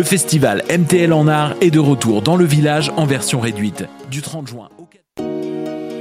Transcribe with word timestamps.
Le 0.00 0.04
festival 0.04 0.64
MTL 0.70 1.12
en 1.12 1.28
art 1.28 1.54
est 1.60 1.70
de 1.70 1.78
retour 1.78 2.22
dans 2.22 2.36
le 2.36 2.46
village 2.46 2.90
en 2.96 3.04
version 3.04 3.38
réduite 3.38 3.84
du 4.10 4.22
30 4.22 4.48
juin 4.48 4.70
au 4.78 4.79
4 4.79 4.79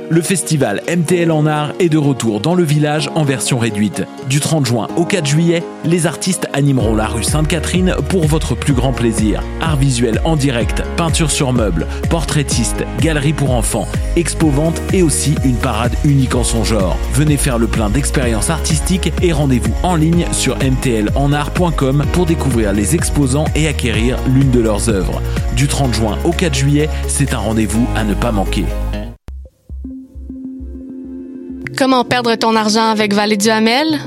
le 0.10 0.22
festival 0.22 0.82
MTL 0.88 1.32
en 1.32 1.46
art 1.46 1.74
est 1.80 1.90
de 1.90 1.98
retour 1.98 2.40
dans 2.40 2.56
le 2.56 2.64
village 2.64 3.10
en 3.14 3.24
version 3.24 3.60
réduite. 3.60 4.04
Du 4.28 4.40
30 4.40 4.66
juin 4.66 4.88
au 4.98 5.06
4 5.06 5.26
juillet, 5.26 5.64
les 5.86 6.08
artistes 6.08 6.48
animeront 6.54 6.96
la 6.96 7.08
rue 7.08 7.24
Sainte-Catherine 7.24 7.96
pour 8.10 8.26
votre 8.26 8.56
plus 8.56 8.74
grand 8.74 8.92
plaisir. 8.92 9.44
Art 9.62 9.78
visuel 9.78 10.20
en 10.26 10.36
direct, 10.36 10.84
peinture 10.98 11.30
sur 11.30 11.54
meubles, 11.54 11.86
portraitiste, 12.10 12.86
galerie 13.00 13.34
pour 13.34 13.52
enfants, 13.52 13.88
expo-vente 14.16 14.82
et 14.94 15.04
aussi 15.04 15.36
une 15.46 15.58
parade 15.58 15.94
unique 16.04 16.36
en 16.36 16.44
son 16.44 16.64
genre. 16.64 16.98
Venez 17.14 17.38
faire 17.38 17.60
le 17.60 17.68
plein 17.68 17.90
d'expériences 17.90 18.50
artistiques 18.50 19.14
et 19.22 19.32
rendez-vous 19.32 19.74
en 19.84 19.96
ligne 19.96 20.26
sur 20.32 20.58
mtlenart.com 20.58 22.04
pour 22.14 22.26
découvrir 22.26 22.74
les 22.74 22.96
exposants 22.96 23.46
et 23.56 23.68
acquérir 23.68 24.18
l'une 24.28 24.50
de 24.50 24.60
leurs 24.60 24.90
œuvres. 24.90 25.22
Du 25.56 25.68
30 25.68 25.94
juin 25.94 26.18
au 26.24 26.32
4 26.32 26.56
juillet, 26.56 26.90
c'est 27.08 27.34
un 27.34 27.40
rendez-vous 27.40 27.88
à 27.96 28.04
ne 28.04 28.16
pas 28.16 28.32
manquer. 28.32 28.66
Comment 31.80 32.04
perdre 32.04 32.36
ton 32.36 32.58
argent 32.58 32.90
avec 32.90 33.14
Vallée 33.14 33.38
du 33.38 33.50
Hamel? 33.50 34.02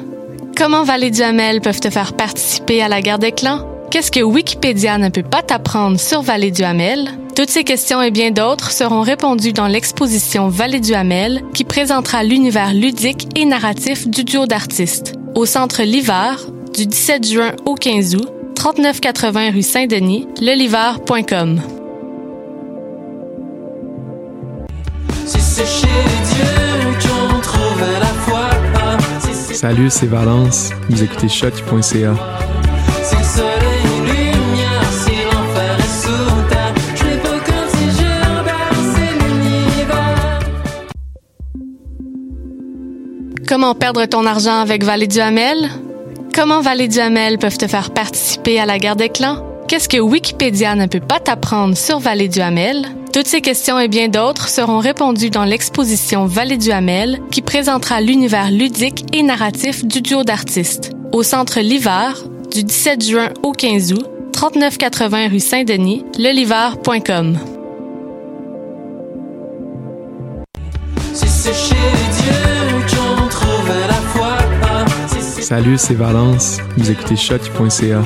Comment 0.59 0.85
Vallée 0.85 1.11
du 1.11 1.23
Hamel 1.23 1.63
peuvent 1.63 1.81
te 1.81 1.89
faire 1.89 2.13
participer 2.13 2.83
à 2.83 2.89
la 2.89 3.01
guerre 3.01 3.19
des 3.19 3.33
clans? 3.33 3.67
Qu'est-ce 3.91 4.11
que 4.11 4.21
Wikipédia 4.21 4.99
ne 4.99 5.09
peut 5.09 5.23
pas 5.23 5.41
t'apprendre 5.41 5.99
sur 5.99 6.21
Vallée 6.21 6.51
du 6.51 6.65
Hamel? 6.65 7.09
Toutes 7.35 7.49
ces 7.49 7.65
questions 7.65 8.03
et 8.03 8.11
bien 8.11 8.31
d'autres 8.31 8.73
seront 8.73 9.01
répondues 9.01 9.55
dans 9.55 9.69
l'exposition 9.69 10.49
Vallée 10.49 10.81
du 10.81 10.93
Hamel 10.93 11.41
qui 11.55 11.65
présentera 11.65 12.23
l'univers 12.25 12.75
ludique 12.75 13.27
et 13.37 13.47
narratif 13.47 14.07
du 14.07 14.23
duo 14.23 14.45
d'artistes. 14.45 15.15
Au 15.35 15.47
centre 15.47 15.83
L'Hiver, 15.83 16.47
du 16.75 16.85
17 16.85 17.27
juin 17.27 17.53
au 17.65 17.75
15 17.75 18.17
août, 18.17 18.29
3980 18.55 19.51
rue 19.51 19.63
Saint-Denis, 19.63 20.29
lelivar.com. 20.43 21.63
Salut, 29.53 29.91
c'est 29.91 30.07
Valence. 30.07 30.71
Vous 30.89 31.03
écoutez 31.03 31.29
shot.ca. 31.29 32.15
Comment 43.47 43.75
perdre 43.75 44.07
ton 44.07 44.25
argent 44.25 44.61
avec 44.61 44.83
Vallée 44.83 45.07
du 45.07 45.21
Hamel? 45.21 45.69
Comment 46.35 46.63
Vallée 46.63 46.89
du 46.89 46.99
Hamel 46.99 47.39
peuvent 47.39 47.59
te 47.59 47.67
faire 47.67 47.91
participer 47.91 48.59
à 48.59 48.65
la 48.65 48.79
guerre 48.79 48.97
des 48.97 49.11
clans? 49.11 49.47
Qu'est-ce 49.69 49.89
que 49.89 49.99
Wikipédia 49.99 50.75
ne 50.75 50.87
peut 50.87 51.01
pas 51.01 51.21
t'apprendre 51.21 51.77
sur 51.77 51.99
Vallée 51.99 52.29
du 52.29 52.41
Hamel? 52.41 52.87
Toutes 53.13 53.27
ces 53.27 53.43
questions 53.43 53.79
et 53.79 53.89
bien 53.89 54.09
d'autres 54.09 54.49
seront 54.49 54.79
répondues 54.79 55.29
dans 55.29 55.45
l'exposition 55.45 56.25
Vallée 56.25 56.57
du 56.57 56.73
Hamel 56.73 57.21
qui 57.31 57.43
présentera 57.43 58.01
l'univers 58.01 58.51
ludique 58.51 59.05
et 59.13 59.23
narratif 59.23 59.85
du 59.85 60.01
duo 60.01 60.25
d'artistes. 60.25 60.93
Au 61.13 61.23
centre 61.23 61.61
L'Hiver, 61.61 62.25
du 62.51 62.65
17 62.65 63.05
juin 63.05 63.29
au 63.43 63.53
15 63.53 63.93
août, 63.93 64.07
3980 64.33 65.29
rue 65.29 65.41
Saint-Denis, 65.41 66.07
lelivar.com. 66.17 67.39
Salut, 75.43 75.77
c'est 75.77 75.95
Valence. 75.95 76.59
Vous 76.79 76.91
écoutez 76.91 77.17
shot.ca. 77.17 78.03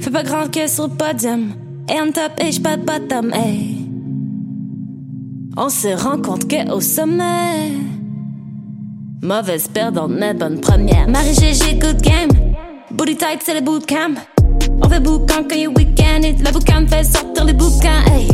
Fais 0.00 0.10
pas 0.10 0.22
grand 0.22 0.50
que 0.50 0.66
sur 0.66 0.86
le 0.86 0.94
podium. 0.94 1.54
Et 1.88 1.98
on 1.98 2.12
top 2.12 2.32
et 2.42 2.52
j'pas 2.52 2.76
de 2.76 2.84
bottom, 2.84 3.32
hey. 3.32 3.88
On 5.56 5.70
se 5.70 5.88
rend 5.88 6.20
compte 6.20 6.46
que 6.46 6.70
au 6.70 6.80
sommet. 6.80 7.72
Mauvaise 9.22 9.68
perdante, 9.68 10.10
mais 10.10 10.34
bonne 10.34 10.60
première. 10.60 11.08
Marie 11.08 11.32
GG, 11.32 11.78
good 11.78 12.02
game. 12.02 12.28
Booty 12.90 13.16
tight, 13.16 13.40
c'est 13.42 13.54
le 13.54 13.60
bootcamp. 13.62 14.14
On 14.82 14.88
fait 14.90 15.00
boucan 15.00 15.44
quand 15.48 15.56
il 15.56 15.68
week-end. 15.68 16.20
Et 16.22 16.36
la 16.42 16.52
boucan 16.52 16.86
fait 16.86 17.04
sortir 17.04 17.44
les 17.46 17.54
bouquins, 17.54 18.04
hey. 18.12 18.28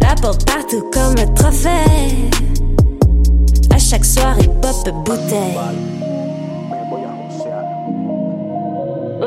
La 0.00 0.14
porte 0.14 0.46
partout 0.46 0.88
comme 0.92 1.14
le 1.14 1.34
trophée. 1.34 2.30
À 3.70 3.78
chaque 3.78 4.04
soirée, 4.06 4.48
pop 4.62 5.04
bouteille. 5.04 5.97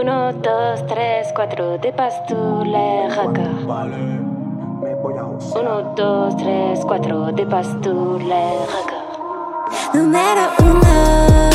1, 0.01 0.33
2, 0.41 0.87
3, 0.87 1.31
4, 1.31 1.77
de 1.77 1.91
Pastule, 1.93 3.07
Jaca. 3.07 3.43
1, 5.53 5.95
2, 5.95 6.37
3, 6.37 6.85
4, 6.85 7.31
de 7.33 7.45
Pastule, 7.45 8.43
Jaca. 8.67 8.95
Número 9.93 10.49
1. 10.57 11.50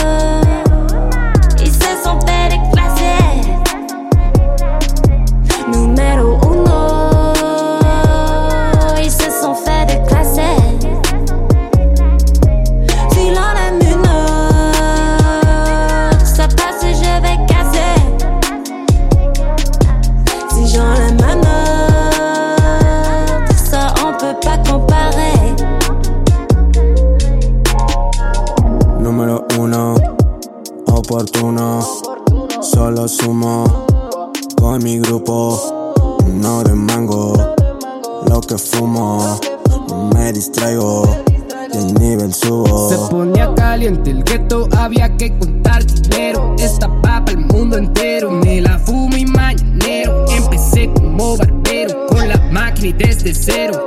Con 33.26 34.84
mi 34.84 35.00
grupo. 35.00 36.22
No 36.32 36.62
de 36.62 36.74
mango, 36.74 37.34
lo 38.28 38.40
que 38.40 38.56
fumo. 38.56 39.40
Me 40.14 40.32
distraigo 40.32 41.02
el 41.74 41.94
nivel 41.94 42.32
subo. 42.32 42.88
Se 42.88 42.96
ponía 43.10 43.52
caliente 43.56 44.12
el 44.12 44.22
gueto, 44.22 44.68
había 44.76 45.16
que 45.16 45.36
contar 45.38 45.84
dinero. 45.84 46.54
Esta 46.60 46.88
papa 47.02 47.32
el 47.32 47.44
mundo 47.46 47.76
entero, 47.78 48.30
me 48.30 48.60
la 48.60 48.78
fumo 48.78 49.16
y 49.16 49.26
mañanero. 49.26 50.24
Empecé 50.28 50.88
como 50.94 51.36
barbero, 51.36 52.06
con 52.06 52.28
la 52.28 52.38
máquina 52.52 52.88
y 52.88 52.92
desde 52.92 53.34
cero. 53.34 53.85